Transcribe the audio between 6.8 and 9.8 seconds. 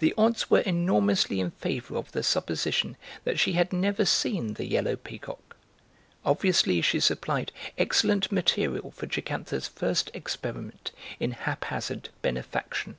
she supplied excellent material for Jocantha's